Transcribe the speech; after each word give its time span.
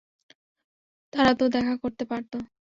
তারা 1.13 1.31
তো 1.39 1.45
দেখা 1.55 1.73
করতে 1.83 2.03
পারত। 2.05 2.31